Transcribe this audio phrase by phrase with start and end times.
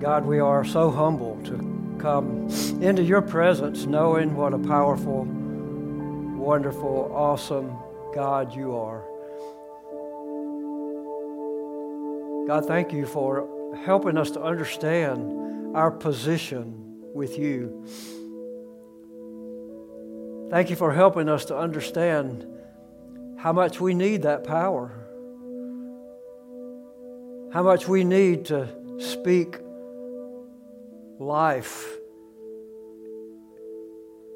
[0.00, 2.48] God, we are so humble to come
[2.80, 7.76] into your presence knowing what a powerful, wonderful, awesome
[8.14, 9.02] God you are.
[12.46, 13.48] God, thank you for
[13.84, 17.84] helping us to understand our position with you.
[20.50, 22.46] Thank you for helping us to understand
[23.36, 24.92] how much we need that power,
[27.52, 29.58] how much we need to speak
[31.18, 31.86] life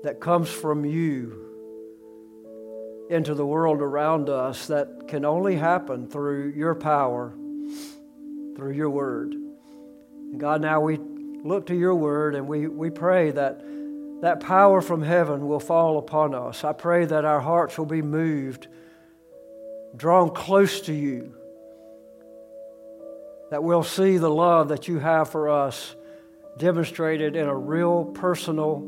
[0.04, 1.42] that comes from you
[3.10, 7.32] into the world around us that can only happen through your power,
[8.56, 9.32] through your word.
[9.32, 10.98] And God, now we
[11.44, 13.62] look to your word and we, we pray that
[14.22, 16.62] that power from heaven will fall upon us.
[16.62, 18.68] I pray that our hearts will be moved,
[19.96, 21.34] drawn close to you,
[23.52, 25.94] that we'll see the love that you have for us
[26.56, 28.82] demonstrated in a real, personal,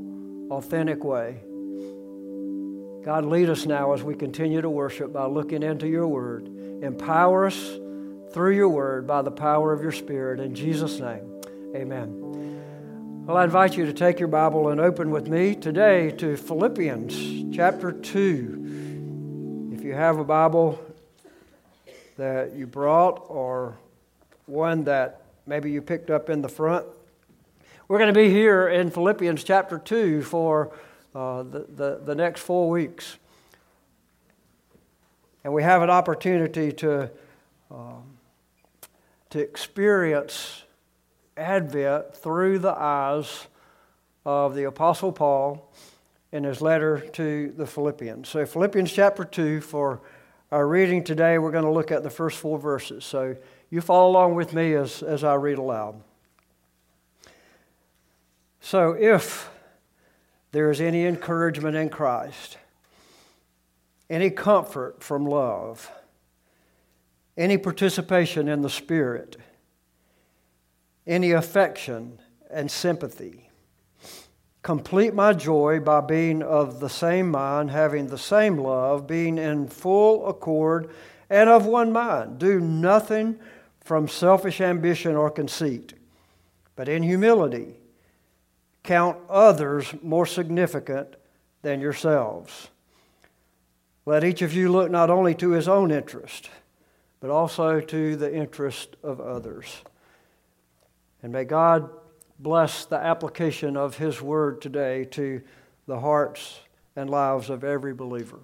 [0.50, 1.38] authentic way.
[3.04, 6.46] God, lead us now as we continue to worship by looking into your word.
[6.82, 7.78] Empower us
[8.32, 10.40] through your word by the power of your spirit.
[10.40, 11.42] In Jesus' name,
[11.76, 13.26] amen.
[13.26, 17.54] Well, I invite you to take your Bible and open with me today to Philippians
[17.54, 19.72] chapter 2.
[19.74, 20.82] If you have a Bible
[22.16, 23.76] that you brought or
[24.46, 26.86] one that maybe you picked up in the front,
[27.88, 30.72] we're going to be here in Philippians chapter 2 for
[31.14, 33.18] uh, the, the, the, next four weeks.
[35.44, 37.10] And we have an opportunity to,
[37.70, 38.16] um,
[39.30, 40.62] to experience
[41.36, 43.46] Advent through the eyes
[44.24, 45.70] of the Apostle Paul
[46.32, 48.28] in his letter to the Philippians.
[48.28, 50.00] So, Philippians chapter 2, for
[50.50, 53.04] our reading today, we're going to look at the first four verses.
[53.04, 53.36] So,
[53.74, 56.00] you follow along with me as, as I read aloud.
[58.60, 59.50] So, if
[60.52, 62.56] there is any encouragement in Christ,
[64.08, 65.90] any comfort from love,
[67.36, 69.38] any participation in the Spirit,
[71.04, 72.20] any affection
[72.52, 73.50] and sympathy,
[74.62, 79.66] complete my joy by being of the same mind, having the same love, being in
[79.66, 80.90] full accord
[81.28, 82.38] and of one mind.
[82.38, 83.40] Do nothing
[83.84, 85.92] from selfish ambition or conceit,
[86.74, 87.74] but in humility
[88.82, 91.14] count others more significant
[91.62, 92.68] than yourselves.
[94.06, 96.50] Let each of you look not only to his own interest,
[97.20, 99.82] but also to the interest of others.
[101.22, 101.88] And may God
[102.38, 105.40] bless the application of his word today to
[105.86, 106.60] the hearts
[106.96, 108.40] and lives of every believer.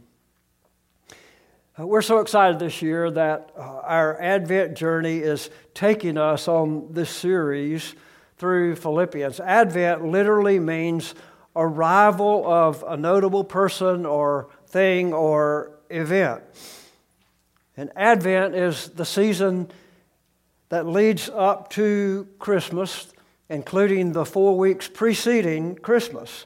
[1.81, 6.89] Uh, we're so excited this year that uh, our Advent journey is taking us on
[6.91, 7.95] this series
[8.37, 9.41] through Philippians.
[9.41, 11.15] Advent literally means
[11.57, 16.43] arrival of a notable person or thing or event.
[17.77, 19.71] And Advent is the season
[20.69, 23.11] that leads up to Christmas,
[23.49, 26.45] including the four weeks preceding Christmas.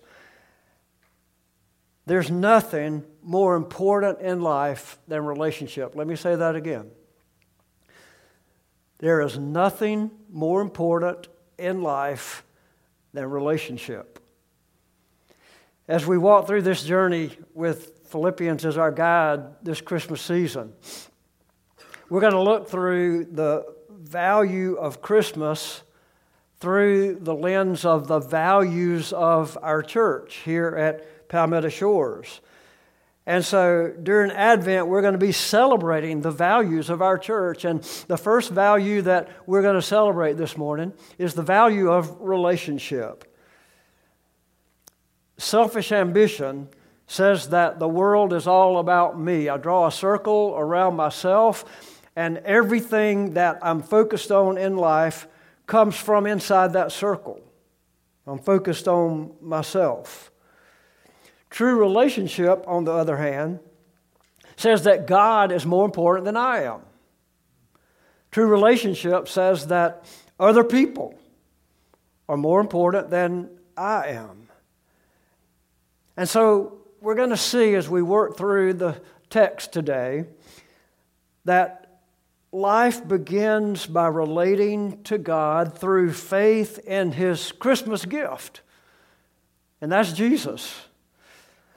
[2.06, 5.96] There's nothing more important in life than relationship.
[5.96, 6.90] Let me say that again.
[8.98, 12.44] There is nothing more important in life
[13.12, 14.20] than relationship.
[15.88, 20.72] As we walk through this journey with Philippians as our guide this Christmas season,
[22.08, 25.82] we're going to look through the value of Christmas
[26.60, 32.40] through the lens of the values of our church here at Palmetto Shores.
[33.26, 37.64] And so during Advent, we're going to be celebrating the values of our church.
[37.64, 42.20] And the first value that we're going to celebrate this morning is the value of
[42.20, 43.24] relationship.
[45.38, 46.68] Selfish ambition
[47.06, 49.48] says that the world is all about me.
[49.48, 51.64] I draw a circle around myself,
[52.16, 55.26] and everything that I'm focused on in life
[55.66, 57.40] comes from inside that circle.
[58.26, 60.30] I'm focused on myself.
[61.54, 63.60] True relationship, on the other hand,
[64.56, 66.80] says that God is more important than I am.
[68.32, 70.04] True relationship says that
[70.40, 71.14] other people
[72.28, 74.48] are more important than I am.
[76.16, 80.24] And so we're going to see as we work through the text today
[81.44, 82.00] that
[82.50, 88.60] life begins by relating to God through faith in His Christmas gift,
[89.80, 90.83] and that's Jesus.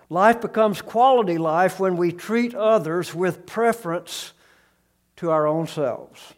[0.09, 4.33] Life becomes quality life when we treat others with preference
[5.17, 6.33] to our own selves.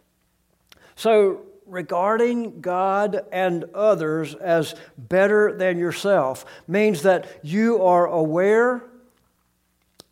[0.96, 8.84] So, regarding God and others as better than yourself means that you are aware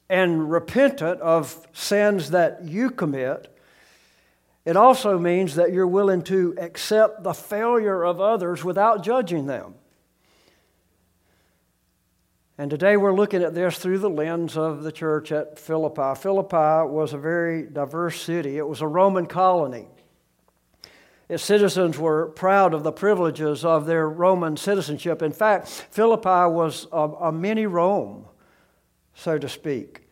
[0.09, 3.53] and repentant of sins that you commit.
[4.65, 9.75] It also means that you're willing to accept the failure of others without judging them.
[12.59, 16.19] And today we're looking at this through the lens of the church at Philippi.
[16.19, 19.87] Philippi was a very diverse city, it was a Roman colony.
[21.29, 25.21] Its citizens were proud of the privileges of their Roman citizenship.
[25.21, 28.25] In fact, Philippi was a, a mini Rome,
[29.13, 30.07] so to speak.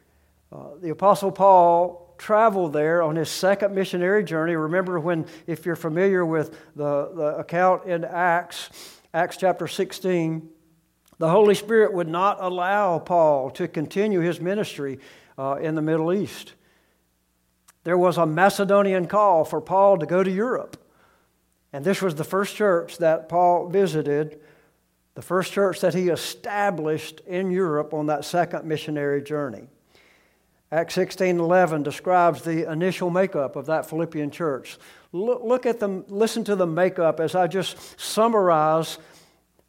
[0.52, 4.56] Uh, the Apostle Paul traveled there on his second missionary journey.
[4.56, 8.70] Remember when, if you're familiar with the, the account in Acts,
[9.14, 10.50] Acts chapter 16,
[11.18, 15.00] the Holy Spirit would not allow Paul to continue his ministry
[15.38, 16.54] uh, in the Middle East.
[17.84, 20.78] There was a Macedonian call for Paul to go to Europe.
[21.72, 24.40] And this was the first church that Paul visited,
[25.14, 29.68] the first church that he established in Europe on that second missionary journey.
[30.72, 34.78] Acts 16:11 describes the initial makeup of that Philippian church.
[35.12, 38.98] Look, look at them, listen to the makeup as I just summarize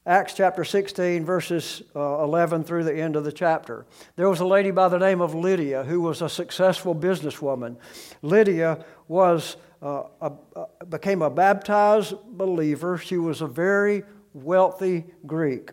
[0.06, 3.86] Acts chapter 16, verses uh, 11 through the end of the chapter.
[4.14, 7.76] There was a lady by the name of Lydia who was a successful businesswoman.
[8.22, 12.98] Lydia was uh, a, a, became a baptized believer.
[12.98, 15.72] She was a very wealthy Greek.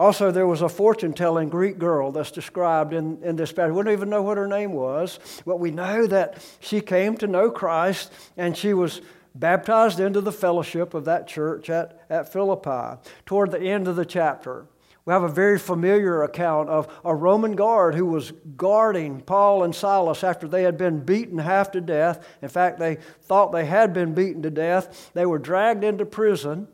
[0.00, 3.72] Also, there was a fortune telling Greek girl that's described in, in this passage.
[3.72, 7.28] We don't even know what her name was, but we know that she came to
[7.28, 9.00] know Christ and she was
[9.40, 13.00] baptized into the fellowship of that church at, at Philippi.
[13.24, 14.66] Toward the end of the chapter,
[15.06, 19.74] we have a very familiar account of a Roman guard who was guarding Paul and
[19.74, 22.24] Silas after they had been beaten half to death.
[22.42, 25.10] In fact, they thought they had been beaten to death.
[25.14, 26.68] They were dragged into prison,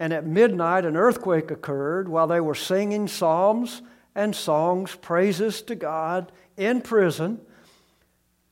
[0.00, 3.82] and at midnight, an earthquake occurred while they were singing psalms
[4.16, 7.40] and songs, praises to God in prison.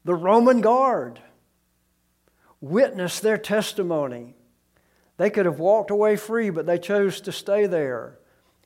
[0.04, 1.20] The Roman guard
[2.62, 4.35] witnessed their testimony.
[5.19, 8.19] They could have walked away free, but they chose to stay there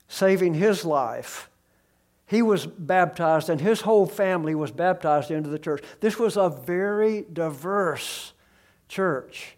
[0.07, 1.51] saving his life.
[2.27, 5.83] He was baptized, and his whole family was baptized into the church.
[6.01, 8.33] This was a very diverse
[8.89, 9.57] church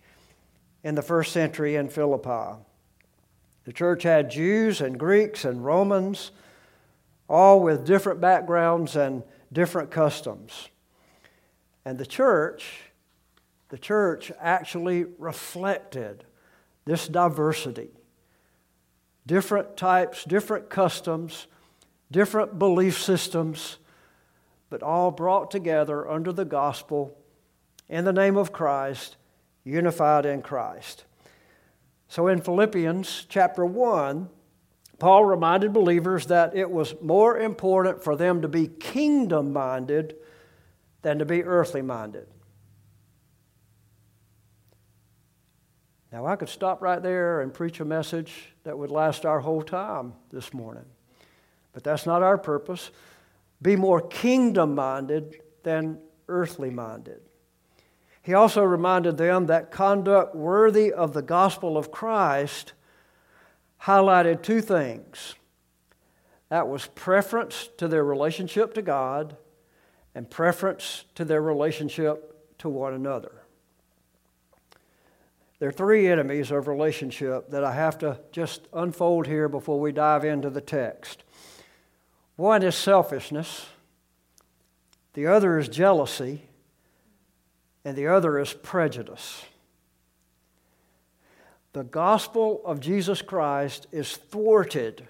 [0.84, 2.58] in the first century in Philippi.
[3.64, 6.30] The church had Jews and Greeks and Romans,
[7.28, 10.68] all with different backgrounds and different customs.
[11.84, 12.87] And the church,
[13.68, 16.24] the church actually reflected
[16.84, 17.90] this diversity
[19.26, 21.48] different types, different customs,
[22.10, 23.76] different belief systems,
[24.70, 27.14] but all brought together under the gospel
[27.90, 29.16] in the name of Christ,
[29.64, 31.04] unified in Christ.
[32.08, 34.30] So in Philippians chapter 1,
[34.98, 40.16] Paul reminded believers that it was more important for them to be kingdom minded
[41.02, 42.26] than to be earthly minded.
[46.10, 49.62] Now, I could stop right there and preach a message that would last our whole
[49.62, 50.86] time this morning.
[51.72, 52.90] But that's not our purpose.
[53.60, 57.20] Be more kingdom minded than earthly minded.
[58.22, 62.72] He also reminded them that conduct worthy of the gospel of Christ
[63.82, 65.34] highlighted two things
[66.48, 69.36] that was preference to their relationship to God
[70.14, 73.37] and preference to their relationship to one another.
[75.58, 79.90] There are three enemies of relationship that I have to just unfold here before we
[79.90, 81.24] dive into the text.
[82.36, 83.66] One is selfishness,
[85.14, 86.42] the other is jealousy,
[87.84, 89.44] and the other is prejudice.
[91.72, 95.08] The gospel of Jesus Christ is thwarted.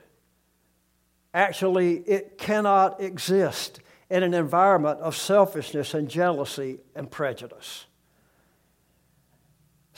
[1.35, 7.85] Actually, it cannot exist in an environment of selfishness and jealousy and prejudice.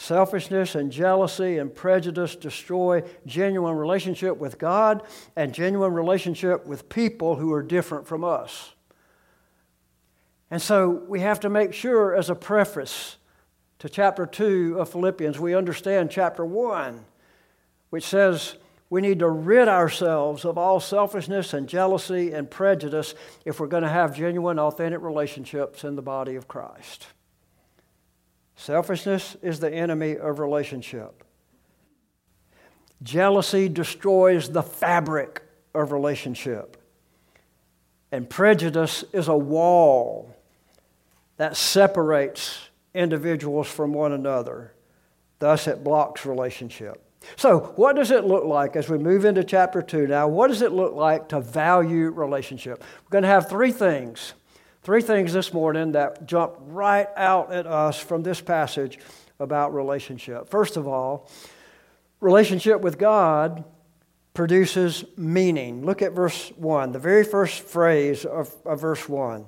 [0.01, 5.03] Selfishness and jealousy and prejudice destroy genuine relationship with God
[5.37, 8.73] and genuine relationship with people who are different from us.
[10.51, 13.19] And so we have to make sure, as a preface
[13.79, 17.05] to chapter 2 of Philippians, we understand chapter 1,
[17.91, 18.57] which says
[18.89, 23.15] we need to rid ourselves of all selfishness and jealousy and prejudice
[23.45, 27.07] if we're going to have genuine, authentic relationships in the body of Christ.
[28.61, 31.25] Selfishness is the enemy of relationship.
[33.03, 35.43] Jealousy destroys the fabric
[35.75, 36.77] of relationship.
[38.13, 40.37] And prejudice is a wall
[41.39, 44.75] that separates individuals from one another
[45.41, 47.03] Thus, it blocks relationship.
[47.37, 50.29] So, what does it look like as we move into chapter 2 now?
[50.29, 52.83] What does it look like to value relationship?
[53.05, 54.35] We're going to have three things.
[54.83, 58.99] Three things this morning that jump right out at us from this passage
[59.39, 60.49] about relationship.
[60.49, 61.29] First of all,
[62.21, 63.65] relationship with God
[64.33, 65.85] produces meaning.
[65.85, 69.45] Look at verse 1, the very first phrase of, of verse 1.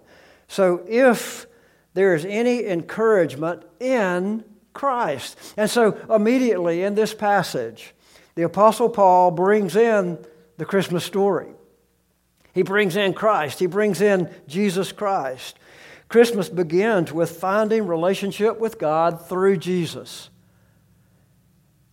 [0.49, 1.47] So, if
[1.95, 5.39] there is any encouragement in Christ.
[5.57, 7.95] And so, immediately in this passage,
[8.35, 10.19] the Apostle Paul brings in
[10.59, 11.53] the Christmas story.
[12.53, 15.59] He brings in Christ, he brings in Jesus Christ.
[16.09, 20.29] Christmas begins with finding relationship with God through Jesus.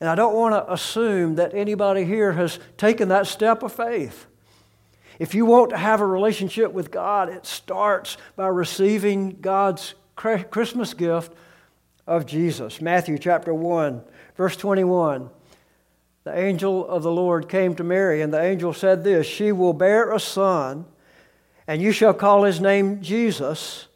[0.01, 4.27] And I don't want to assume that anybody here has taken that step of faith.
[5.19, 10.93] If you want to have a relationship with God, it starts by receiving God's Christmas
[10.93, 11.33] gift
[12.07, 12.81] of Jesus.
[12.81, 14.01] Matthew chapter 1,
[14.35, 15.29] verse 21.
[16.29, 19.74] The angel of the Lord came to Mary, and the angel said this She will
[19.74, 20.86] bear a son,
[21.65, 23.88] and you shall call his name Jesus,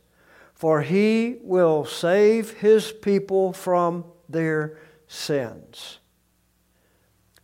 [0.56, 6.00] for he will save his people from their sins.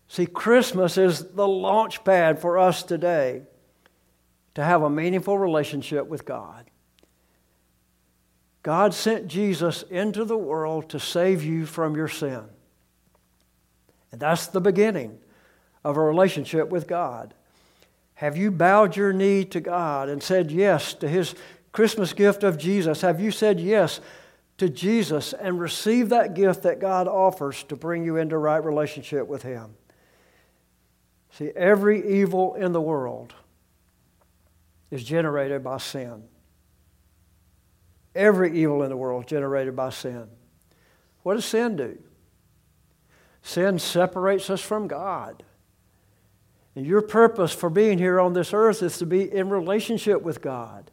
[0.07, 3.43] See, Christmas is the launch pad for us today
[4.55, 6.71] to have a meaningful relationship with God.
[8.63, 12.45] God sent Jesus into the world to save you from your sin.
[14.11, 15.19] And that's the beginning
[15.83, 17.33] of a relationship with God.
[18.15, 21.35] Have you bowed your knee to God and said yes to His
[21.71, 23.01] Christmas gift of Jesus?
[23.01, 24.01] Have you said yes
[24.57, 29.27] to Jesus and received that gift that God offers to bring you into right relationship
[29.27, 29.75] with Him?
[31.31, 33.33] See, every evil in the world
[34.91, 36.23] is generated by sin.
[38.15, 40.27] Every evil in the world generated by sin.
[41.23, 41.97] What does sin do?
[43.41, 45.43] Sin separates us from God.
[46.75, 50.41] And your purpose for being here on this earth is to be in relationship with
[50.41, 50.91] God.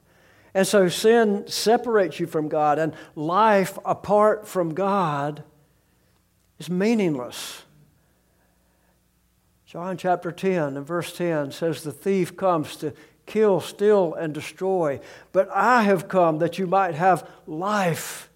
[0.55, 5.45] And so sin separates you from God, and life apart from God
[6.59, 7.63] is meaningless.
[9.67, 12.95] John chapter 10 and verse 10 says, The thief comes to
[13.27, 15.01] kill, steal, and destroy.
[15.33, 18.31] But I have come that you might have life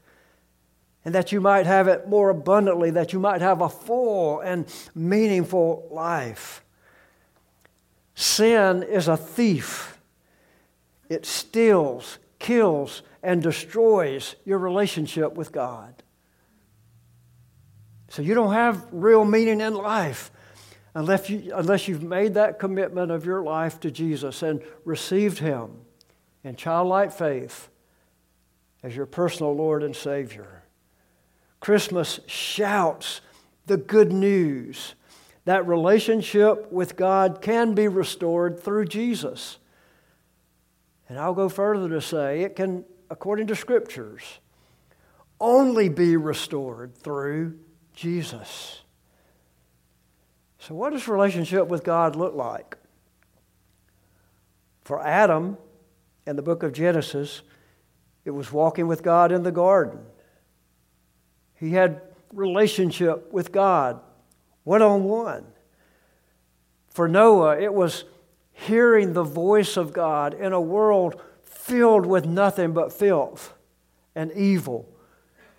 [1.05, 4.67] and that you might have it more abundantly, that you might have a full and
[4.95, 6.63] meaningful life.
[8.15, 9.99] Sin is a thief,
[11.09, 16.03] it steals, kills, and destroys your relationship with God.
[18.09, 20.31] So you don't have real meaning in life
[20.95, 25.71] unless, you, unless you've made that commitment of your life to Jesus and received Him
[26.43, 27.69] in childlike faith
[28.83, 30.60] as your personal Lord and Savior.
[31.61, 33.21] Christmas shouts
[33.67, 34.95] the good news
[35.45, 39.59] that relationship with God can be restored through Jesus.
[41.09, 44.39] And I'll go further to say it can, according to scriptures,
[45.41, 47.59] only be restored through
[47.95, 48.83] Jesus.
[50.59, 52.77] So, what does relationship with God look like?
[54.83, 55.57] For Adam,
[56.27, 57.43] in the book of Genesis,
[58.25, 60.01] it was walking with God in the garden.
[61.61, 62.01] He had
[62.33, 64.01] relationship with God,
[64.65, 65.45] one on one.
[66.89, 68.05] For Noah, it was
[68.53, 73.53] hearing the voice of God in a world filled with nothing but filth
[74.15, 74.89] and evil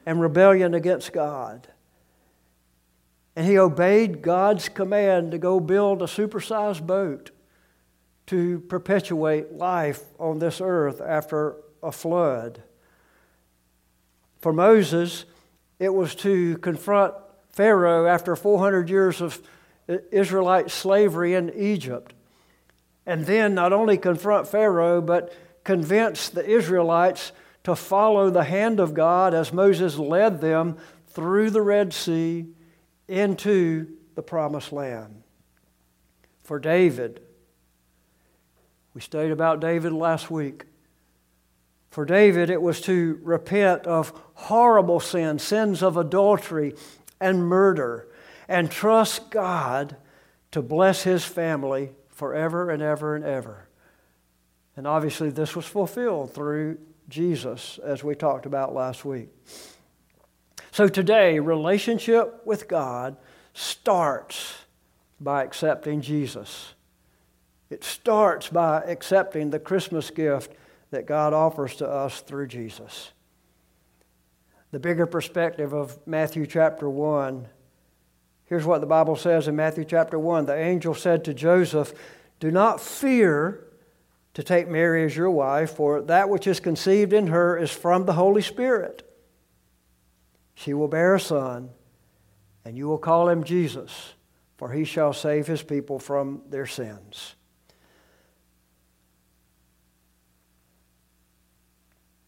[0.05, 1.67] and rebellion against God.
[3.36, 7.29] And he obeyed God's command to go build a supersized boat
[8.25, 12.63] to perpetuate life on this earth after a flood.
[14.39, 15.25] For Moses,
[15.81, 17.15] it was to confront
[17.50, 19.41] Pharaoh after 400 years of
[20.11, 22.13] Israelite slavery in Egypt.
[23.07, 25.33] And then not only confront Pharaoh, but
[25.63, 27.31] convince the Israelites
[27.63, 32.45] to follow the hand of God as Moses led them through the Red Sea
[33.07, 35.23] into the promised land.
[36.43, 37.21] For David,
[38.93, 40.65] we studied about David last week.
[41.89, 46.74] For David, it was to repent of horrible sins, sins of adultery
[47.19, 48.07] and murder,
[48.48, 49.95] and trust God
[50.51, 53.67] to bless his family forever and ever and ever.
[54.75, 59.29] And obviously, this was fulfilled through Jesus, as we talked about last week.
[60.71, 63.17] So today, relationship with God
[63.53, 64.55] starts
[65.19, 66.74] by accepting Jesus.
[67.69, 70.53] It starts by accepting the Christmas gift
[70.89, 73.12] that God offers to us through Jesus.
[74.72, 77.48] The bigger perspective of Matthew chapter 1
[78.51, 81.94] Here's what the Bible says in Matthew chapter 1 The angel said to Joseph,
[82.42, 83.63] Do not fear
[84.34, 88.06] to take Mary as your wife, for that which is conceived in her is from
[88.06, 89.10] the Holy Spirit.
[90.54, 91.70] She will bear a son,
[92.66, 94.16] and you will call him Jesus,
[94.58, 97.36] for he shall save his people from their sins.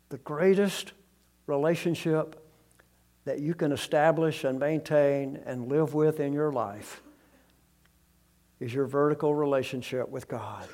[0.08, 0.94] The greatest
[1.48, 2.40] relationship
[3.26, 7.02] that you can establish and maintain and live with in your life
[8.60, 10.68] is your vertical relationship with God.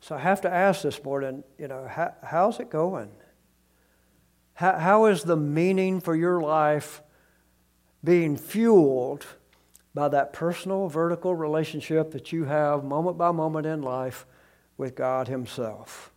[0.00, 3.10] So I have to ask this morning, you know, how, how's it going?
[4.54, 7.02] How, how is the meaning for your life
[8.02, 9.26] being fueled
[9.94, 14.26] by that personal vertical relationship that you have moment by moment in life
[14.76, 16.12] with God Himself?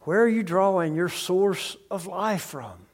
[0.00, 2.86] Where are you drawing your source of life from?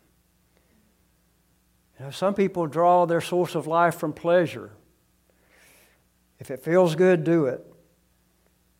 [1.99, 4.73] You know, some people draw their source of life from pleasure.
[6.39, 7.65] If it feels good, do it.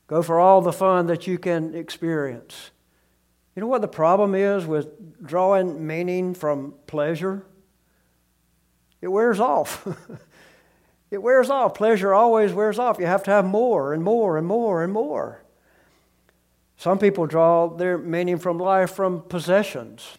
[0.07, 2.71] Go for all the fun that you can experience.
[3.55, 7.47] You know what the problem is with drawing meaning from pleasure?
[9.01, 9.87] It wears off.
[11.11, 11.75] it wears off.
[11.75, 12.99] Pleasure always wears off.
[12.99, 15.44] You have to have more and more and more and more.
[16.85, 20.19] Some people draw their meaning from life from possessions.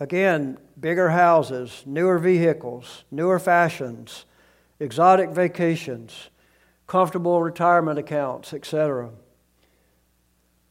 [0.00, 4.24] Again, bigger houses, newer vehicles, newer fashions,
[4.80, 6.30] exotic vacations,
[6.88, 9.10] comfortable retirement accounts, etc.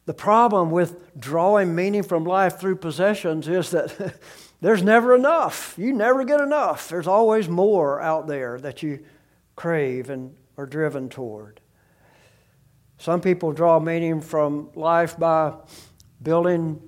[0.07, 4.19] The problem with drawing meaning from life through possessions is that
[4.59, 5.75] there's never enough.
[5.77, 6.89] You never get enough.
[6.89, 9.05] There's always more out there that you
[9.55, 11.61] crave and are driven toward.
[12.99, 15.53] Some people draw meaning from life by
[16.21, 16.81] building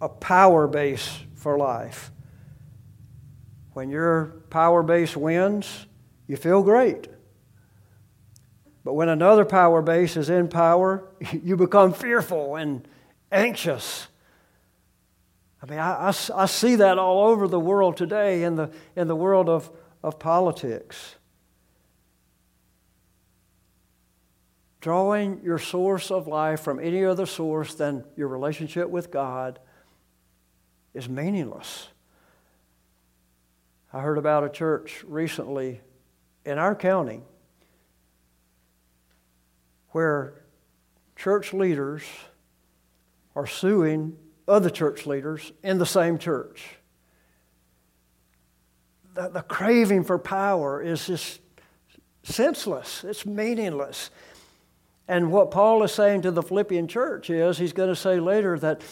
[0.00, 2.12] a power base for life.
[3.72, 5.86] When your power base wins,
[6.28, 7.08] you feel great.
[8.84, 12.86] But when another power base is in power, you become fearful and
[13.32, 14.06] anxious.
[15.60, 19.08] I mean, I, I, I, see that all over the world today in the, in
[19.08, 19.68] the world of,
[20.04, 21.16] of politics.
[24.86, 29.58] Drawing your source of life from any other source than your relationship with God
[30.94, 31.88] is meaningless.
[33.92, 35.80] I heard about a church recently
[36.44, 37.22] in our county
[39.88, 40.44] where
[41.16, 42.04] church leaders
[43.34, 46.62] are suing other church leaders in the same church.
[49.14, 51.40] The, the craving for power is just
[52.22, 54.10] senseless, it's meaningless.
[55.08, 58.58] And what Paul is saying to the Philippian church is he's going to say later
[58.58, 58.82] that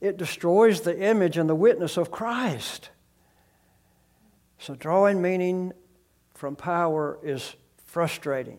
[0.00, 2.90] it destroys the image and the witness of Christ.
[4.58, 5.72] So, drawing meaning
[6.34, 8.58] from power is frustrating.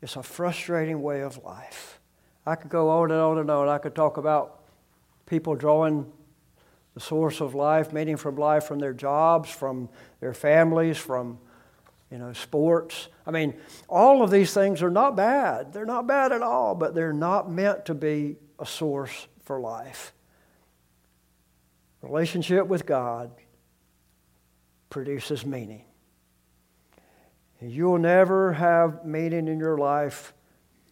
[0.00, 2.00] It's a frustrating way of life.
[2.44, 3.68] I could go on and on and on.
[3.68, 4.62] I could talk about
[5.26, 6.12] people drawing
[6.94, 9.88] the source of life, meaning from life from their jobs, from
[10.20, 11.38] their families, from
[12.12, 13.08] you know, sports.
[13.26, 13.54] I mean,
[13.88, 15.72] all of these things are not bad.
[15.72, 20.12] They're not bad at all, but they're not meant to be a source for life.
[22.02, 23.30] Relationship with God
[24.90, 25.86] produces meaning.
[27.62, 30.34] You'll never have meaning in your life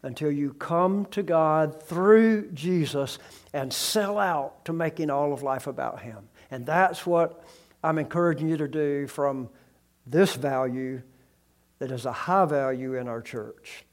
[0.03, 3.19] until you come to God through Jesus
[3.53, 6.31] and sell out to making all of life about Him.
[6.51, 7.45] And that's what
[7.85, 9.51] I'm encouraging you to do from
[10.07, 11.03] this value
[11.81, 13.85] that is a high value in our church.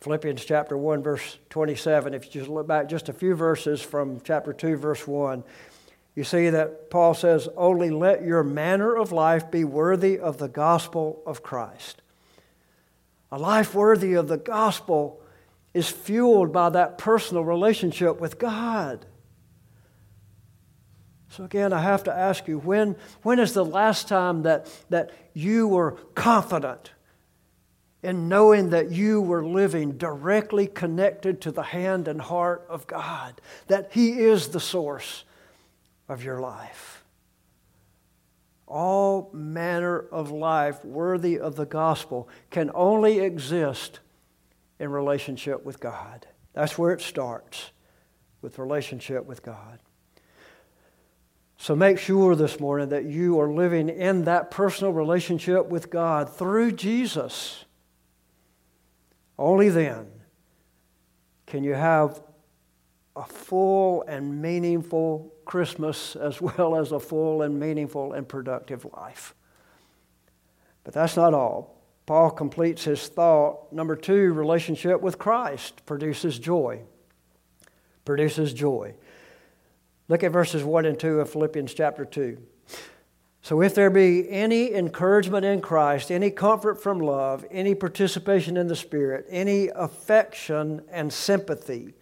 [0.00, 4.20] Philippians chapter 1, verse 27, if you just look back just a few verses from
[4.22, 5.44] chapter 2, verse 1,
[6.14, 10.48] you see that Paul says, Only let your manner of life be worthy of the
[10.48, 12.00] gospel of Christ.
[13.30, 15.20] A life worthy of the gospel
[15.74, 19.06] is fueled by that personal relationship with God.
[21.30, 25.12] So, again, I have to ask you when, when is the last time that, that
[25.32, 26.90] you were confident
[28.02, 33.40] in knowing that you were living directly connected to the hand and heart of God,
[33.68, 35.22] that He is the source
[36.08, 37.04] of your life?
[38.66, 44.00] All manner of life worthy of the gospel can only exist
[44.80, 46.26] in relationship with God.
[46.54, 47.70] That's where it starts,
[48.42, 49.78] with relationship with God.
[51.60, 56.34] So make sure this morning that you are living in that personal relationship with God
[56.34, 57.66] through Jesus.
[59.38, 60.06] Only then
[61.44, 62.22] can you have
[63.14, 69.34] a full and meaningful Christmas as well as a full and meaningful and productive life.
[70.82, 71.76] But that's not all.
[72.06, 73.70] Paul completes his thought.
[73.70, 76.80] Number two, relationship with Christ produces joy.
[78.06, 78.94] Produces joy.
[80.10, 82.36] Look at verses 1 and 2 of Philippians chapter 2.
[83.42, 88.66] So, if there be any encouragement in Christ, any comfort from love, any participation in
[88.66, 91.94] the Spirit, any affection and sympathy,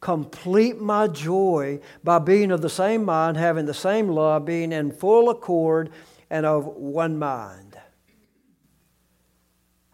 [0.00, 4.90] complete my joy by being of the same mind, having the same love, being in
[4.90, 5.90] full accord
[6.30, 7.78] and of one mind.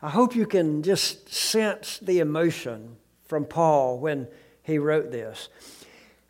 [0.00, 2.94] I hope you can just sense the emotion
[3.24, 4.28] from Paul when
[4.62, 5.48] he wrote this.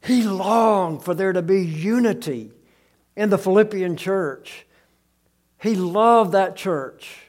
[0.05, 2.53] He longed for there to be unity
[3.17, 4.67] in the Philippian church.
[5.59, 7.25] He loved that church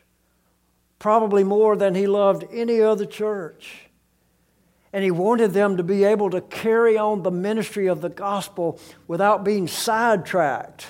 [0.99, 3.89] probably more than he loved any other church.
[4.91, 8.79] And he wanted them to be able to carry on the ministry of the gospel
[9.07, 10.87] without being sidetracked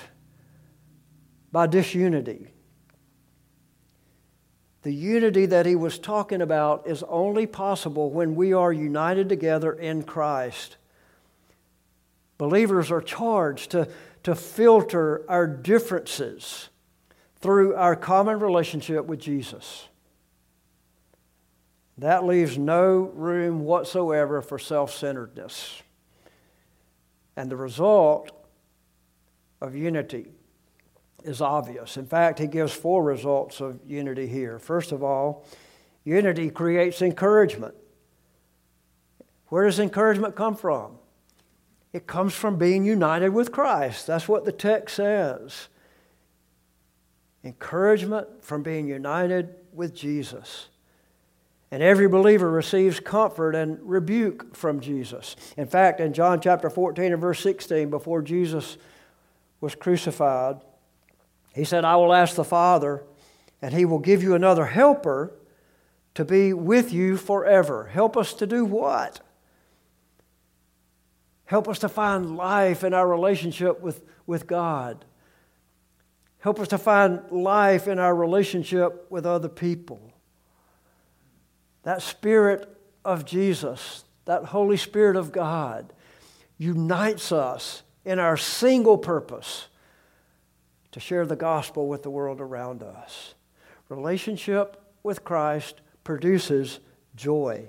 [1.52, 2.48] by disunity.
[4.82, 9.72] The unity that he was talking about is only possible when we are united together
[9.72, 10.76] in Christ.
[12.38, 13.88] Believers are charged to,
[14.22, 16.68] to filter our differences
[17.36, 19.88] through our common relationship with Jesus.
[21.98, 25.82] That leaves no room whatsoever for self centeredness.
[27.36, 28.30] And the result
[29.60, 30.26] of unity
[31.24, 31.96] is obvious.
[31.96, 34.58] In fact, he gives four results of unity here.
[34.58, 35.44] First of all,
[36.04, 37.74] unity creates encouragement.
[39.48, 40.98] Where does encouragement come from?
[41.96, 44.06] It comes from being united with Christ.
[44.06, 45.68] That's what the text says.
[47.42, 50.68] Encouragement from being united with Jesus.
[51.70, 55.36] And every believer receives comfort and rebuke from Jesus.
[55.56, 58.76] In fact, in John chapter 14 and verse 16, before Jesus
[59.62, 60.60] was crucified,
[61.54, 63.04] he said, I will ask the Father,
[63.62, 65.32] and He will give you another helper
[66.12, 67.86] to be with you forever.
[67.86, 69.25] Help us to do what?
[71.46, 75.04] Help us to find life in our relationship with, with God.
[76.40, 80.12] Help us to find life in our relationship with other people.
[81.84, 82.68] That Spirit
[83.04, 85.92] of Jesus, that Holy Spirit of God,
[86.58, 89.68] unites us in our single purpose
[90.92, 93.34] to share the gospel with the world around us.
[93.88, 96.80] Relationship with Christ produces
[97.14, 97.68] joy.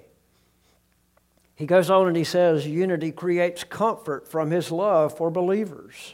[1.57, 6.13] He goes on and he says, Unity creates comfort from his love for believers.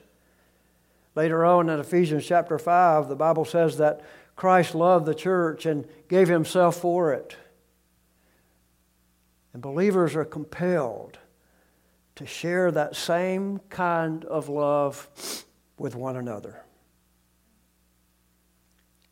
[1.16, 4.00] Later on in Ephesians chapter 5, the Bible says that
[4.38, 7.36] Christ loved the church and gave himself for it.
[9.52, 11.20] And believers are compelled
[12.16, 15.10] to share that same kind of love
[15.78, 16.64] with one another.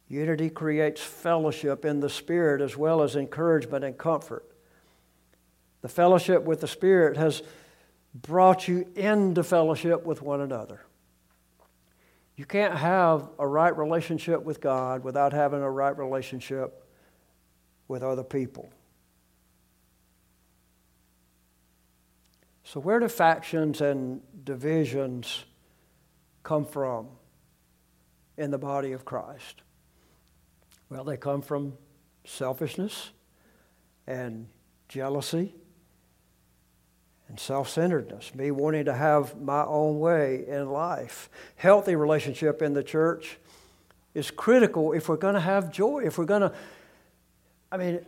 [0.07, 4.45] Unity creates fellowship in the Spirit as well as encouragement and comfort.
[5.81, 7.41] The fellowship with the Spirit has
[8.13, 10.81] brought you into fellowship with one another.
[12.35, 16.87] You can't have a right relationship with God without having a right relationship
[17.87, 18.71] with other people.
[22.63, 25.43] So, where do factions and divisions
[26.41, 27.09] come from
[28.37, 29.61] in the body of Christ?
[30.89, 31.73] Well, they come from
[32.25, 33.11] selfishness
[34.07, 34.47] and
[34.87, 35.53] jealousy
[37.31, 41.29] and self centeredness, me wanting to have my own way in life.
[41.55, 43.37] Healthy relationship in the church
[44.13, 46.51] is critical if we're going to have joy, if we're going to,
[47.71, 48.05] I mean,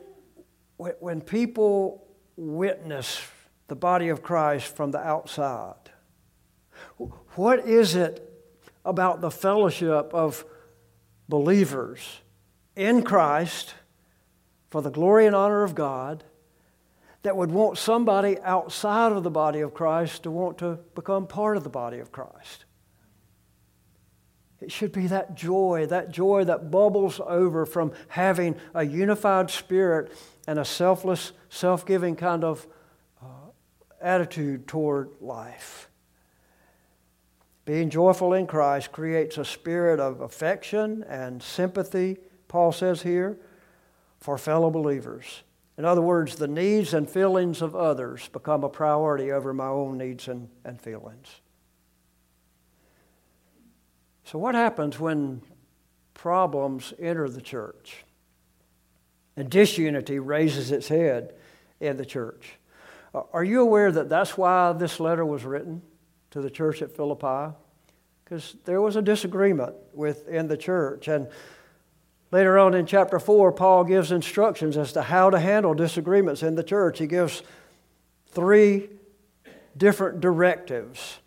[0.75, 2.05] when people
[2.35, 3.25] witness
[3.69, 5.89] the body of Christ from the outside,
[6.97, 8.29] what is it
[8.83, 10.43] about the fellowship of
[11.29, 12.19] believers
[12.75, 13.73] in Christ
[14.69, 16.25] for the glory and honor of God
[17.23, 21.57] that would want somebody outside of the body of Christ to want to become part
[21.57, 22.65] of the body of Christ.
[24.61, 30.11] It should be that joy, that joy that bubbles over from having a unified spirit
[30.47, 32.65] and a selfless, self giving kind of
[33.21, 33.25] uh,
[34.01, 35.89] attitude toward life.
[37.65, 42.17] Being joyful in Christ creates a spirit of affection and sympathy
[42.53, 43.39] Paul says here,
[44.19, 45.41] for fellow believers.
[45.77, 49.97] In other words, the needs and feelings of others become a priority over my own
[49.97, 51.27] needs and, and feelings.
[54.25, 55.41] So, what happens when
[56.13, 58.05] problems enter the church
[59.35, 61.33] and disunity raises its head
[61.79, 62.53] in the church?
[63.13, 65.81] Uh, are you aware that that's why this letter was written?
[66.33, 67.55] to the church at Philippi
[68.23, 71.07] because there was a disagreement within the church.
[71.07, 71.27] And
[72.33, 76.55] later on in chapter 4, Paul gives instructions as to how to handle disagreements in
[76.55, 76.97] the church.
[76.97, 77.43] He gives
[78.31, 78.89] three
[79.77, 81.19] different directives.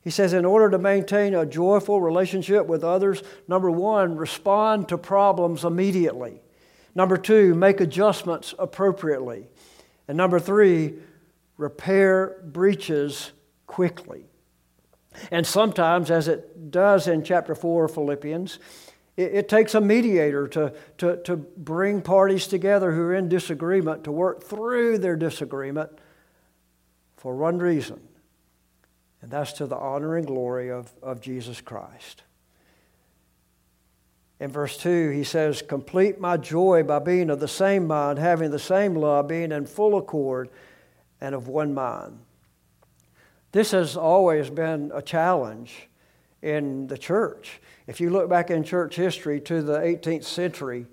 [0.00, 4.96] He says, in order to maintain a joyful relationship with others, number one, respond to
[4.96, 6.40] problems immediately.
[6.94, 9.48] Number two, make adjustments appropriately.
[10.08, 10.94] And number three,
[11.58, 13.32] repair breaches
[13.66, 14.24] quickly.
[15.30, 18.58] And sometimes, as it does in chapter 4 of Philippians,
[19.18, 24.04] it, it, takes a mediator to, to, to bring parties together who are in disagreement
[24.04, 25.90] to work through their disagreement
[27.16, 28.00] for one reason,
[29.20, 32.22] and that's to the honor and glory of, of Jesus Christ.
[34.38, 38.52] In verse 2, he says, Complete my joy by being of the same mind, having
[38.52, 40.48] the same love, being in full accord,
[41.20, 42.20] and of one mind.
[43.50, 45.88] This has always been a challenge
[46.40, 47.60] in the church.
[47.88, 50.86] If you look back in church history to the 18th century,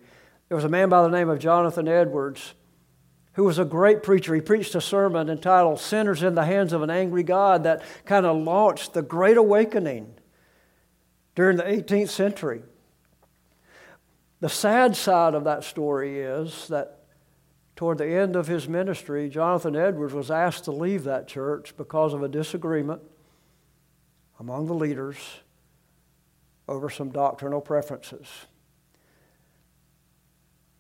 [0.48, 2.54] there was a man by the name of Jonathan Edwards
[3.34, 4.34] who was a great preacher.
[4.34, 8.26] He preached a sermon entitled Sinners in the Hands of an Angry God that kind
[8.26, 10.16] of launched the Great Awakening
[11.36, 12.62] during the 18th century.
[14.40, 17.04] The sad side of that story is that
[17.76, 22.14] toward the end of his ministry, Jonathan Edwards was asked to leave that church because
[22.14, 23.02] of a disagreement
[24.40, 25.18] among the leaders
[26.67, 28.28] over some doctrinal preferences.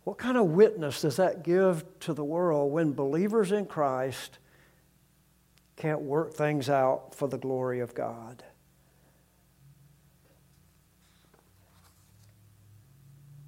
[0.03, 4.37] What kind of witness does that give to the world when believers in Christ
[5.75, 8.43] can't work things out for the glory of God?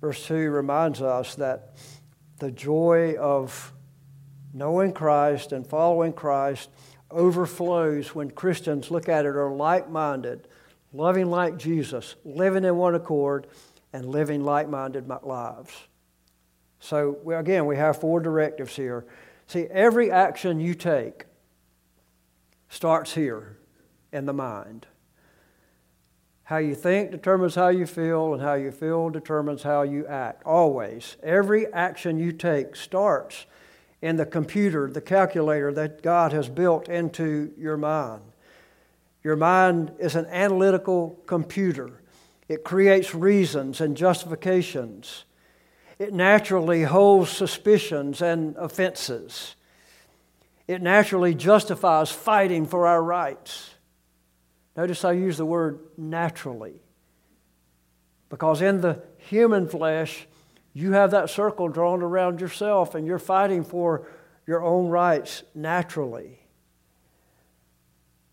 [0.02, 1.76] Verse 2 reminds us that
[2.40, 3.74] the joy of
[4.54, 6.70] knowing Christ and following Christ
[7.10, 10.48] overflows when Christians look at it are like minded,
[10.94, 13.48] loving like Jesus, living in one accord,
[13.94, 15.74] and living like minded lives.
[16.80, 19.06] So, again, we have four directives here.
[19.48, 21.26] See, every action you take
[22.70, 23.58] starts here
[24.12, 24.88] in the mind.
[26.44, 30.44] How you think determines how you feel, and how you feel determines how you act.
[30.46, 31.18] Always.
[31.22, 33.46] Every action you take starts
[34.02, 38.22] in the computer, the calculator that God has built into your mind.
[39.28, 42.02] Your mind is an analytical computer,
[42.48, 45.26] it creates reasons and justifications.
[46.00, 49.58] It naturally holds suspicions and offenses.
[50.66, 53.72] It naturally justifies fighting for our rights.
[54.78, 56.80] Notice I use the word naturally.
[58.30, 60.26] Because in the human flesh,
[60.72, 64.08] you have that circle drawn around yourself and you're fighting for
[64.46, 66.47] your own rights naturally.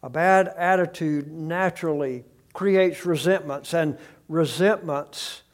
[0.04, 3.96] A bad attitude naturally creates resentments, and
[4.28, 5.44] resentments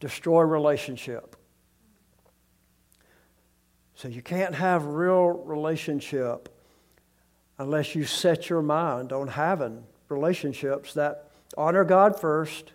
[0.00, 1.34] destroy relationship.
[3.94, 6.54] So you can't have real relationship
[7.58, 12.74] unless you set your mind on having relationships that honor God first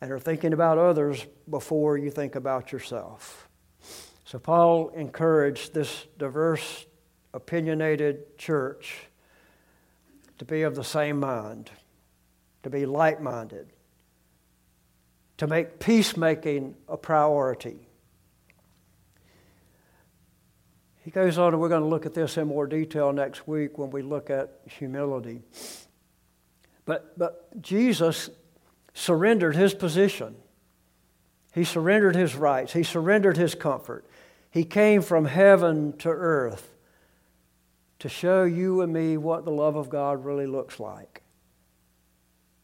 [0.00, 3.48] and are thinking about others before you think about yourself.
[4.24, 6.86] So, Paul encouraged this diverse,
[7.34, 9.09] opinionated church
[10.40, 11.70] to be of the same mind,
[12.62, 13.66] to be like minded,
[15.36, 17.86] to make peacemaking a priority.
[21.04, 23.76] He goes on, and we're going to look at this in more detail next week
[23.76, 25.42] when we look at humility.
[26.86, 28.30] But, but Jesus
[28.94, 30.36] surrendered his position.
[31.52, 32.72] He surrendered his rights.
[32.72, 34.06] He surrendered his comfort.
[34.50, 36.70] He came from heaven to earth
[38.00, 41.22] to show you and me what the love of God really looks like.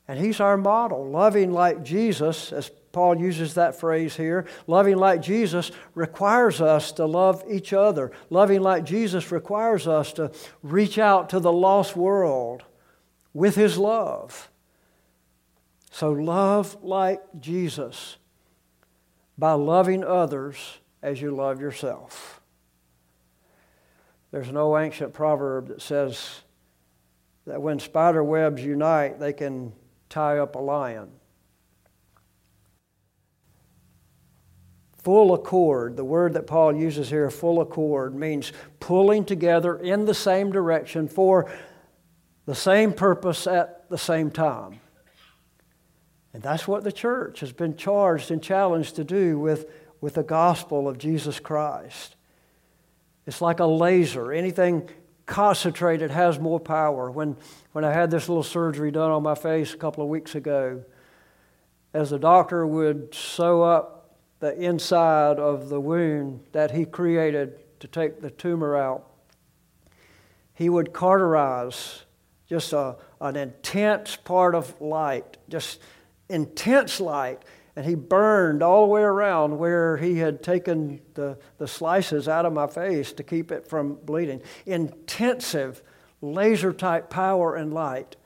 [0.09, 4.47] And he's our model, loving like Jesus, as Paul uses that phrase here.
[4.67, 8.13] Loving like Jesus requires us to love each other.
[8.31, 10.31] Loving like Jesus requires us to
[10.63, 12.63] reach out to the lost world
[13.35, 14.51] with his love.
[15.91, 18.17] So, love like Jesus
[19.37, 22.36] by loving others as you love yourself.
[24.31, 26.41] There's an old ancient proverb that says
[27.47, 29.73] that when spider webs unite, they can
[30.09, 31.11] tie up a lion.
[34.99, 40.15] Full accord, the word that Paul uses here, full accord, means pulling together in the
[40.15, 41.49] same direction for
[42.45, 44.81] the same purpose at the same time.
[46.33, 50.25] And that's what the church has been charged and challenged to do with, with the
[50.25, 52.16] gospel of Jesus Christ.
[53.27, 54.33] It's like a laser.
[54.33, 54.89] Anything
[55.27, 57.11] concentrated has more power.
[57.11, 57.37] When,
[57.73, 60.85] when I had this little surgery done on my face a couple of weeks ago,
[61.93, 67.89] as the doctor would sew up the inside of the wound that he created to
[67.89, 69.07] take the tumor out,
[70.55, 72.05] he would cauterize
[72.49, 75.81] just a, an intense part of light, just
[76.29, 77.43] intense light.
[77.77, 82.47] And he burned all the way around where he had taken the, the slices out
[82.47, 84.41] of my face to keep it from bleeding.
[84.65, 85.83] Intensive
[86.23, 88.17] laser type power and light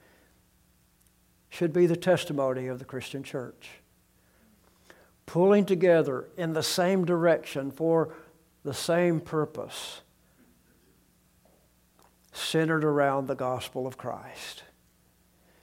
[1.48, 3.70] should be the testimony of the Christian church.
[5.26, 8.14] Pulling together in the same direction for
[8.62, 10.02] the same purpose,
[12.32, 14.62] centered around the gospel of Christ.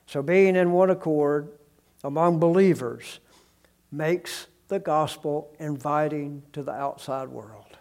[0.08, 1.50] So, being in one accord
[2.04, 3.19] among believers
[3.91, 7.78] makes the gospel inviting to the outside world.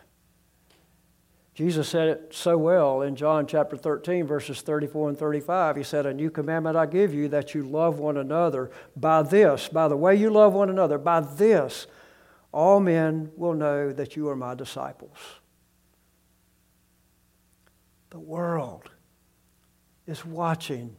[1.54, 5.76] Jesus said it so well in John chapter 13, verses 34 and 35.
[5.76, 8.70] He said, A new commandment I give you that you love one another.
[8.94, 11.86] By this, by the way you love one another, by this,
[12.52, 15.16] all men will know that you are my disciples.
[18.10, 18.90] The world
[20.06, 20.94] is watching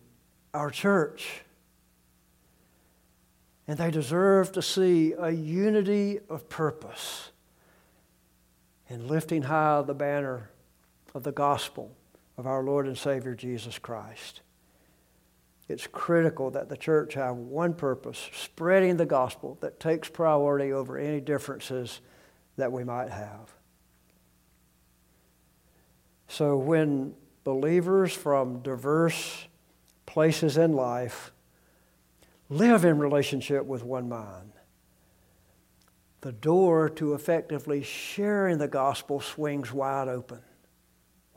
[0.55, 1.41] our church.
[3.67, 7.31] And they deserve to see a unity of purpose
[8.89, 10.49] in lifting high the banner
[11.13, 11.91] of the gospel
[12.37, 14.41] of our Lord and Savior Jesus Christ.
[15.67, 20.97] It's critical that the church have one purpose, spreading the gospel that takes priority over
[20.97, 21.99] any differences
[22.55, 23.53] that we might have.
[26.29, 29.47] So when believers from diverse
[30.05, 31.31] places in life
[32.49, 34.51] live in relationship with one mind,
[36.21, 40.39] the door to effectively sharing the gospel swings wide open.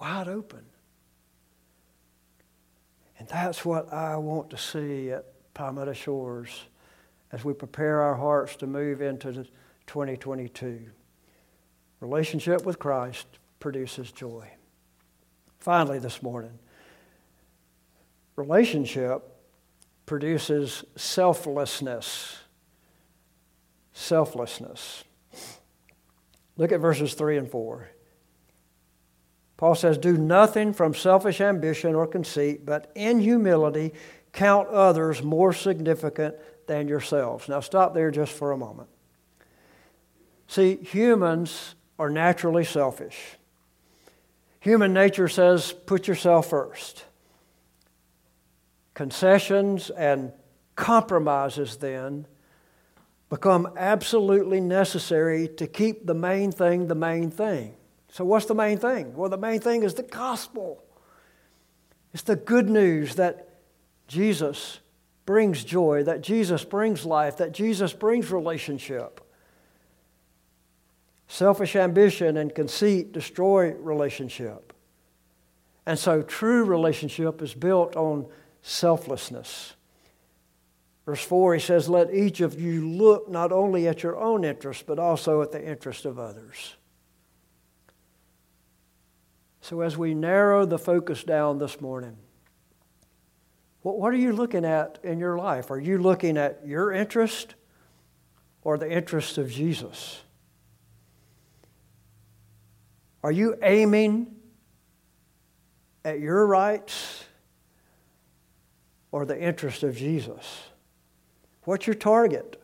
[0.00, 0.64] Wide open.
[3.18, 6.64] And that's what I want to see at Palmetto Shores
[7.32, 9.44] as we prepare our hearts to move into
[9.86, 10.86] 2022.
[12.00, 13.26] Relationship with Christ
[13.58, 14.48] produces joy.
[15.58, 16.58] Finally, this morning,
[18.36, 19.22] relationship
[20.10, 22.36] produces selflessness.
[23.92, 25.04] Selflessness.
[26.56, 27.88] Look at verses 3 and 4.
[29.56, 33.92] Paul says, Do nothing from selfish ambition or conceit, but in humility
[34.32, 36.34] count others more significant
[36.66, 37.48] than yourselves.
[37.48, 38.88] Now, stop there just for a moment.
[40.48, 43.36] See, humans are naturally selfish.
[44.58, 47.04] Human nature says, put yourself first.
[49.00, 50.30] Concessions and
[50.76, 52.26] compromises then
[53.30, 57.76] become absolutely necessary to keep the main thing the main thing.
[58.10, 59.16] So, what's the main thing?
[59.16, 60.84] Well, the main thing is the gospel.
[62.12, 63.48] It's the good news that
[64.06, 64.80] Jesus
[65.24, 69.22] brings joy, that Jesus brings life, that Jesus brings relationship.
[71.26, 74.74] Selfish ambition and conceit destroy relationship.
[75.86, 78.26] And so, true relationship is built on
[78.62, 79.74] selflessness.
[81.06, 84.86] Verse 4, he says, Let each of you look not only at your own interest,
[84.86, 86.74] but also at the interest of others.
[89.60, 92.16] So, as we narrow the focus down this morning,
[93.82, 95.70] what are you looking at in your life?
[95.70, 97.54] Are you looking at your interest
[98.62, 100.22] or the interest of Jesus?
[103.22, 104.34] Are you aiming
[106.04, 107.24] at your rights
[109.12, 110.64] or the interest of Jesus?
[111.64, 112.60] What's your target?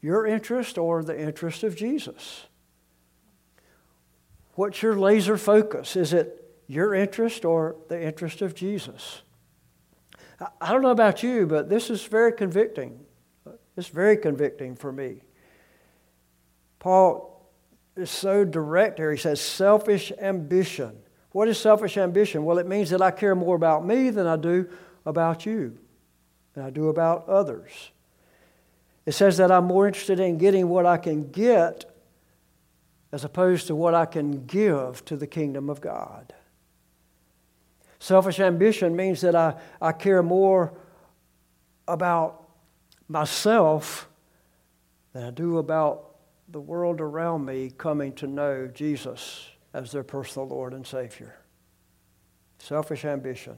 [0.00, 2.46] Your interest or the interest of Jesus?
[4.54, 5.96] What's your laser focus?
[5.96, 9.22] Is it your interest or the interest of Jesus?
[10.60, 13.00] I don't know about you, but this is very convicting.
[13.76, 15.22] It's very convicting for me.
[16.78, 17.48] Paul
[17.96, 19.12] is so direct here.
[19.12, 20.98] He says, selfish ambition.
[21.32, 22.44] What is selfish ambition?
[22.44, 24.68] Well, it means that I care more about me than I do
[25.06, 25.78] about you,
[26.54, 27.90] than I do about others.
[29.06, 31.86] It says that I'm more interested in getting what I can get
[33.10, 36.32] as opposed to what I can give to the kingdom of God.
[37.98, 40.72] Selfish ambition means that I, I care more
[41.88, 42.48] about
[43.08, 44.08] myself
[45.12, 46.16] than I do about
[46.48, 51.34] the world around me coming to know Jesus as their personal Lord and Savior.
[52.58, 53.56] Selfish ambition.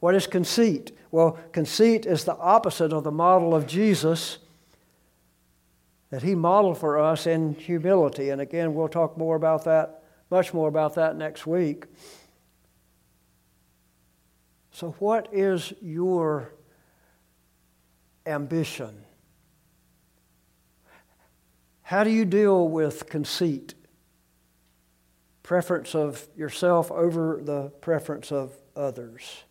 [0.00, 0.92] What is conceit?
[1.10, 4.38] Well, conceit is the opposite of the model of Jesus
[6.10, 8.30] that he modeled for us in humility.
[8.30, 11.86] And again, we'll talk more about that, much more about that next week.
[14.70, 16.52] So, what is your
[18.26, 19.04] ambition?
[21.82, 23.74] How do you deal with conceit?
[25.44, 29.44] Preference of yourself over the preference of others.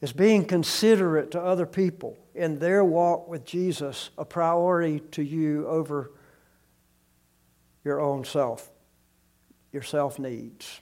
[0.00, 5.66] Is being considerate to other people in their walk with Jesus a priority to you
[5.66, 6.12] over
[7.84, 8.70] your own self,
[9.72, 10.80] your self needs?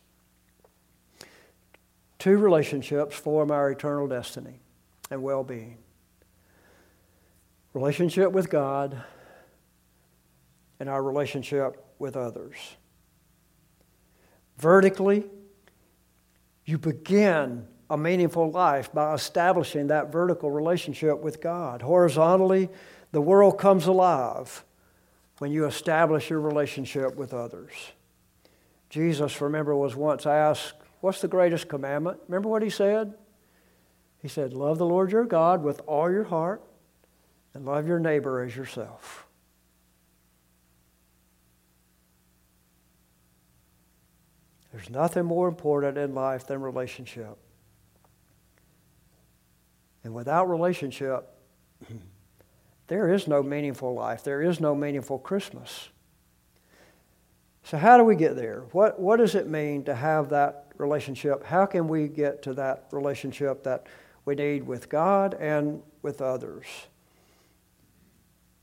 [2.19, 4.61] Two relationships form our eternal destiny
[5.11, 5.79] and well being
[7.73, 9.03] relationship with God
[10.79, 12.57] and our relationship with others.
[14.59, 15.25] Vertically,
[16.65, 21.81] you begin a meaningful life by establishing that vertical relationship with God.
[21.81, 22.69] Horizontally,
[23.13, 24.65] the world comes alive
[25.39, 27.73] when you establish your relationship with others.
[28.91, 32.19] Jesus, remember, was once asked, What's the greatest commandment?
[32.27, 33.15] Remember what he said?
[34.21, 36.61] He said, Love the Lord your God with all your heart
[37.55, 39.28] and love your neighbor as yourself.
[44.79, 47.37] There's nothing more important in life than relationship.
[50.05, 51.29] And without relationship,
[52.87, 54.23] there is no meaningful life.
[54.23, 55.89] There is no meaningful Christmas.
[57.65, 58.67] So, how do we get there?
[58.71, 61.43] What, what does it mean to have that relationship?
[61.43, 63.89] How can we get to that relationship that
[64.27, 66.67] we need with God and with others?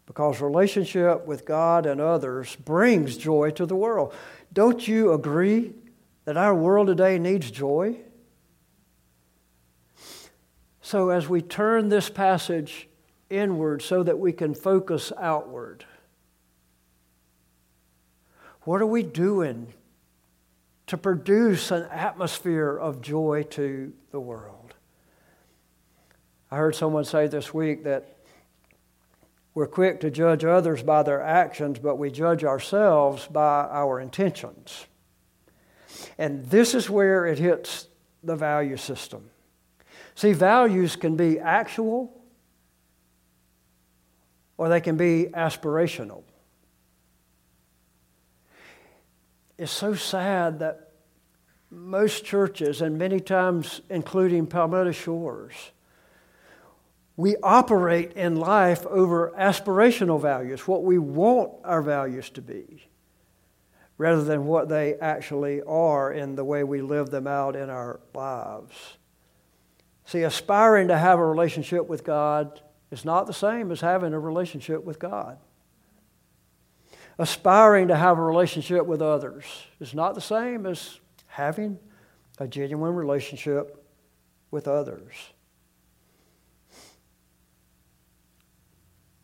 [0.05, 4.13] Because relationship with God and others brings joy to the world.
[4.53, 5.73] Don't you agree
[6.25, 7.97] that our world today needs joy?
[10.81, 12.87] So, as we turn this passage
[13.29, 15.85] inward so that we can focus outward,
[18.61, 19.73] what are we doing
[20.87, 24.75] to produce an atmosphere of joy to the world?
[26.51, 28.17] I heard someone say this week that
[29.55, 34.85] we're quick to judge others by their actions, but we judge ourselves by our intentions.
[36.17, 37.87] And this is where it hits
[38.23, 39.29] the value system.
[40.15, 42.11] See, values can be actual
[44.57, 46.23] or they can be aspirational.
[49.57, 50.91] It's so sad that
[51.69, 55.53] most churches, and many times including Palmetto Shores,
[57.17, 62.87] we operate in life over aspirational values, what we want our values to be,
[63.97, 67.99] rather than what they actually are in the way we live them out in our
[68.13, 68.97] lives.
[70.05, 74.19] See, aspiring to have a relationship with God is not the same as having a
[74.19, 75.37] relationship with God.
[77.17, 79.45] Aspiring to have a relationship with others
[79.79, 81.79] is not the same as having
[82.37, 83.81] a genuine relationship
[84.51, 85.13] with others.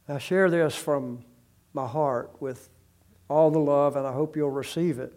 [0.08, 1.24] I share this from
[1.74, 2.70] my heart with
[3.32, 5.14] all the love, and I hope you'll receive it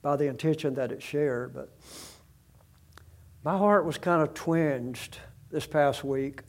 [0.00, 1.52] by the intention that it's shared.
[1.52, 1.76] But
[3.44, 5.18] my heart was kind of twinged
[5.50, 6.42] this past week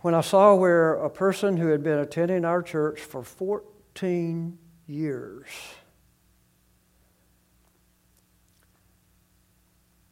[0.00, 5.48] when I saw where a person who had been attending our church for 14 years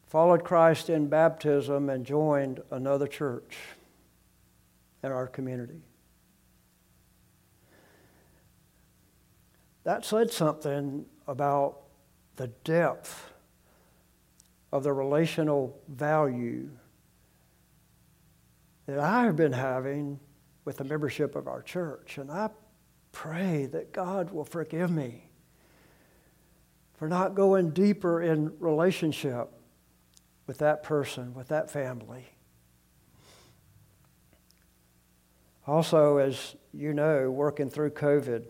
[0.06, 3.56] followed Christ in baptism and joined another church
[5.04, 5.82] in our community.
[9.84, 11.78] That said something about
[12.36, 13.32] the depth
[14.72, 16.70] of the relational value
[18.86, 20.20] that I have been having
[20.64, 22.18] with the membership of our church.
[22.18, 22.50] And I
[23.12, 25.30] pray that God will forgive me
[26.94, 29.48] for not going deeper in relationship
[30.46, 32.26] with that person, with that family.
[35.66, 38.44] Also, as you know, working through COVID,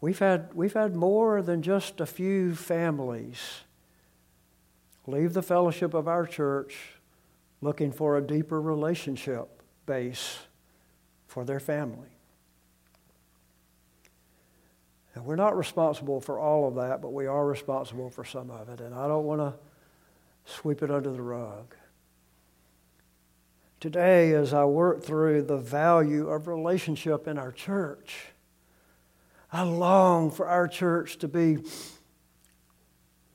[0.00, 3.62] we've had, we've had more than just a few families
[5.06, 6.76] leave the fellowship of our church
[7.60, 10.38] looking for a deeper relationship base
[11.26, 12.08] for their family.
[15.14, 18.68] And we're not responsible for all of that, but we are responsible for some of
[18.68, 18.80] it.
[18.80, 19.54] And I don't want to
[20.44, 21.74] sweep it under the rug.
[23.80, 28.26] Today, as I work through the value of relationship in our church,
[29.52, 31.58] I long for our church to be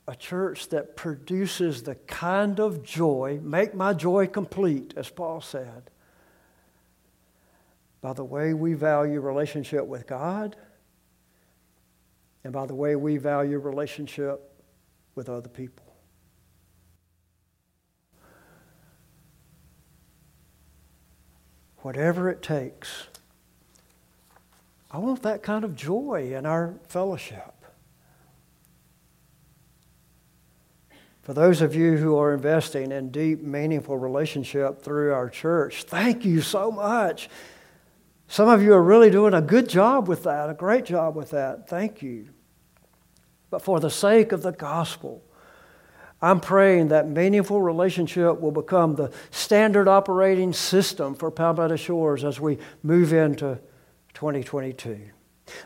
[0.07, 5.89] a church that produces the kind of joy, make my joy complete, as Paul said,
[8.01, 10.55] by the way we value relationship with God
[12.43, 14.41] and by the way we value relationship
[15.16, 15.86] with other people.
[21.78, 23.07] Whatever it takes
[24.91, 27.53] I want that kind of joy in our fellowship.
[31.21, 36.25] For those of you who are investing in deep, meaningful relationship through our church, thank
[36.25, 37.29] you so much.
[38.27, 41.29] Some of you are really doing a good job with that, a great job with
[41.29, 41.69] that.
[41.69, 42.27] Thank you.
[43.49, 45.23] But for the sake of the gospel,
[46.21, 52.39] I'm praying that meaningful relationship will become the standard operating system for Palmetto Shores as
[52.39, 53.59] we move into
[54.14, 54.99] 2022.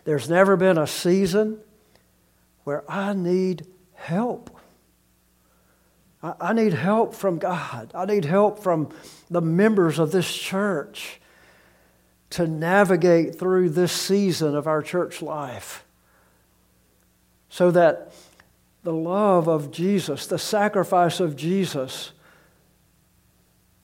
[0.04, 1.60] There's never been a season
[2.64, 4.50] where I need help.
[6.22, 7.92] I need help from God.
[7.94, 8.90] I need help from
[9.30, 11.22] the members of this church
[12.32, 15.86] to navigate through this season of our church life
[17.50, 18.12] so that
[18.84, 22.12] the love of Jesus, the sacrifice of Jesus,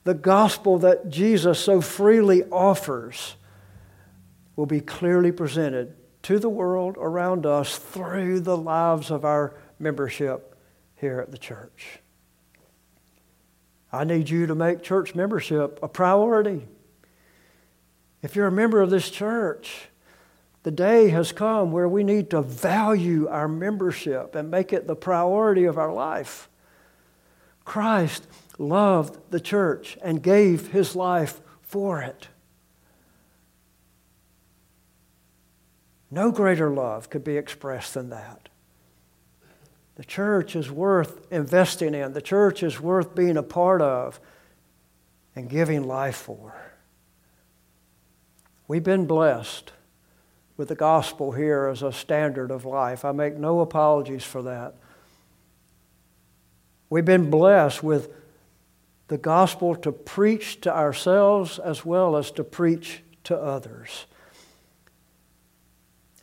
[0.04, 3.36] the gospel that Jesus so freely offers
[4.56, 10.56] will be clearly presented to the world around us through the lives of our membership
[10.96, 11.98] here at the church.
[13.92, 16.66] I need you to make church membership a priority.
[18.22, 19.88] If you're a member of this church,
[20.62, 24.94] the day has come where we need to value our membership and make it the
[24.94, 26.48] priority of our life.
[27.64, 28.26] Christ
[28.58, 32.28] loved the church and gave his life for it.
[36.12, 38.50] No greater love could be expressed than that.
[39.94, 44.20] The church is worth investing in, the church is worth being a part of
[45.34, 46.54] and giving life for.
[48.68, 49.72] We've been blessed
[50.58, 53.06] with the gospel here as a standard of life.
[53.06, 54.74] I make no apologies for that.
[56.90, 58.12] We've been blessed with
[59.08, 64.04] the gospel to preach to ourselves as well as to preach to others.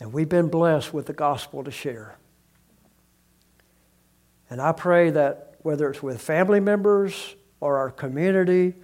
[0.00, 2.16] And we've been blessed with the gospel to share.
[4.48, 8.74] And I pray that whether it's with family members or our community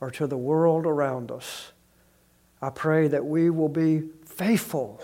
[0.00, 1.72] or to the world around us,
[2.60, 5.00] I pray that we will be faithful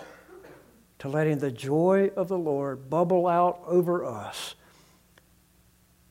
[0.99, 4.57] to letting the joy of the Lord bubble out over us.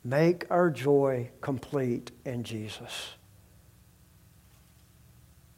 [0.03, 3.13] Make our joy complete in Jesus.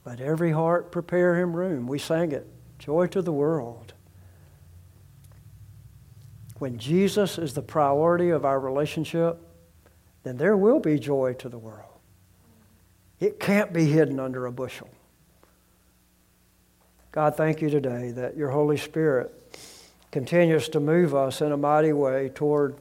[0.06, 1.88] Let every heart prepare him room.
[1.88, 2.48] We sang it.
[2.86, 3.96] Joy to the world.
[6.60, 9.40] When Jesus is the priority of our relationship,
[10.22, 11.90] then there will be joy to the world.
[13.20, 14.88] It can't be hidden under a bushel.
[17.12, 19.34] God, thank you today that your Holy Spirit
[20.12, 22.76] continues to move us in a mighty way toward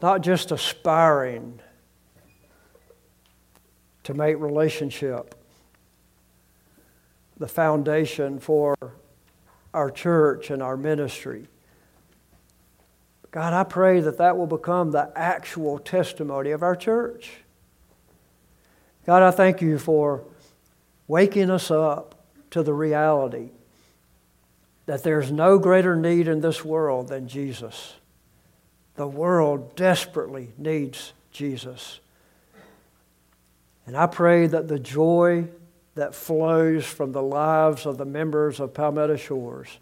[0.00, 1.60] not just aspiring
[4.04, 5.34] to make relationship
[7.38, 8.76] the foundation for
[9.72, 11.48] our church and our ministry.
[13.30, 17.38] God, I pray that that will become the actual testimony of our church.
[19.06, 20.24] God, I thank you for
[21.08, 23.50] waking us up to the reality
[24.86, 27.94] that there's no greater need in this world than Jesus.
[28.94, 31.98] The world desperately needs Jesus.
[33.86, 35.48] And I pray that the joy
[35.94, 39.78] that flows from the lives of the members of Palmetto Shores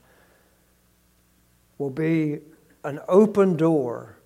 [1.79, 2.41] will be
[2.85, 4.17] an open door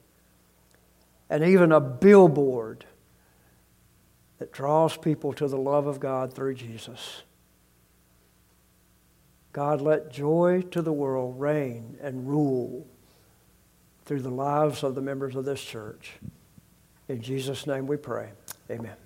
[1.31, 2.85] and even a billboard
[4.39, 7.23] that draws people to the love of God through Jesus.
[9.53, 12.87] God, let joy to the world reign and rule
[14.05, 16.13] through the lives of the members of this church.
[17.09, 18.31] In Jesus' name we pray.
[18.71, 19.06] Amen.